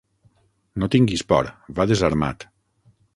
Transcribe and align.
No 0.83 0.87
tinguis 0.95 1.23
por: 1.33 1.51
va 1.81 1.87
desarmat. 1.91 2.47